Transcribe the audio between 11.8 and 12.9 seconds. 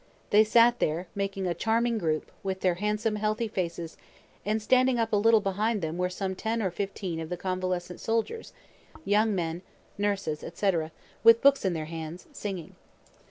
hands, singing.